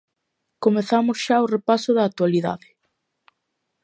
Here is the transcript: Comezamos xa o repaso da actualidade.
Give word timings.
Comezamos 0.63 1.17
xa 1.25 1.37
o 1.45 1.51
repaso 1.55 1.89
da 1.97 2.03
actualidade. 2.09 2.67